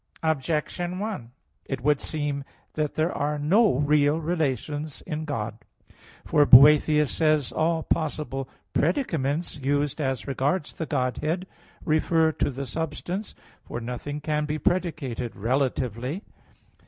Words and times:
Objection 0.23 0.97
1: 0.97 1.31
It 1.65 1.81
would 1.81 1.99
seem 2.01 2.43
that 2.73 2.95
there 2.95 3.11
are 3.11 3.37
no 3.37 3.75
real 3.75 4.19
relations 4.19 5.01
in 5.05 5.25
God. 5.25 5.59
For 6.25 6.43
Boethius 6.47 7.11
says 7.11 7.49
(De 7.49 7.53
Trin. 7.53 7.61
iv), 7.61 7.63
"All 7.67 7.83
possible 7.83 8.49
predicaments 8.73 9.57
used 9.57 10.01
as 10.01 10.25
regards 10.25 10.73
the 10.75 10.87
Godhead 10.87 11.45
refer 11.85 12.31
to 12.31 12.49
the 12.49 12.65
substance; 12.65 13.35
for 13.63 13.79
nothing 13.79 14.21
can 14.21 14.45
be 14.45 14.57
predicated 14.57 15.35
relatively." 15.35 16.23